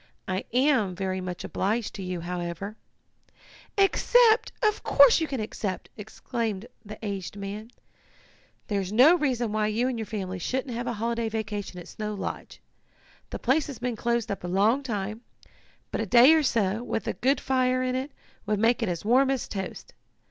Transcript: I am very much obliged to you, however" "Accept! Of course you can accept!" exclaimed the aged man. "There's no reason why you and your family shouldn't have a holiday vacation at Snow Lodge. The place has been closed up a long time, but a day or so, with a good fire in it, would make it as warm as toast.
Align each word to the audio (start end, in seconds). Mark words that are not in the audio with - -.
I 0.27 0.45
am 0.51 0.95
very 0.95 1.21
much 1.21 1.43
obliged 1.43 1.93
to 1.93 2.01
you, 2.01 2.21
however" 2.21 2.75
"Accept! 3.89 4.51
Of 4.63 4.81
course 4.81 5.21
you 5.21 5.27
can 5.27 5.39
accept!" 5.39 5.91
exclaimed 5.95 6.65
the 6.83 6.97
aged 7.05 7.37
man. 7.37 7.69
"There's 8.65 8.91
no 8.91 9.13
reason 9.15 9.51
why 9.51 9.67
you 9.67 9.87
and 9.87 9.99
your 9.99 10.07
family 10.07 10.39
shouldn't 10.39 10.73
have 10.73 10.87
a 10.87 10.93
holiday 10.93 11.29
vacation 11.29 11.79
at 11.79 11.87
Snow 11.87 12.15
Lodge. 12.15 12.61
The 13.29 13.37
place 13.37 13.67
has 13.67 13.77
been 13.77 13.95
closed 13.95 14.31
up 14.31 14.43
a 14.43 14.47
long 14.47 14.81
time, 14.81 15.21
but 15.91 16.01
a 16.01 16.07
day 16.07 16.33
or 16.33 16.41
so, 16.41 16.81
with 16.81 17.05
a 17.07 17.13
good 17.13 17.39
fire 17.39 17.83
in 17.83 17.93
it, 17.93 18.11
would 18.47 18.57
make 18.57 18.81
it 18.81 18.89
as 18.89 19.05
warm 19.05 19.29
as 19.29 19.47
toast. 19.47 19.93